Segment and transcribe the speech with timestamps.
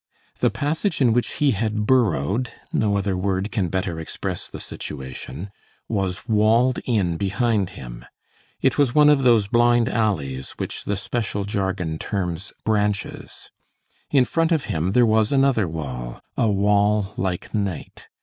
[0.39, 6.79] The passage in which he had burrowed—no other word can better express the situation—was walled
[6.85, 8.05] in behind him.
[8.61, 13.51] It was one of those blind alleys, which the special jargon terms branches.
[14.09, 18.07] In front of him there was another wall, a wall like night.